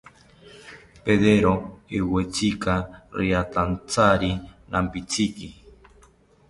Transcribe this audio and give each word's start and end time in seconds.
Pedero 1.03 1.51
iwetzika 1.97 2.73
riatantyari 3.17 4.31
nampitziki 4.69 5.47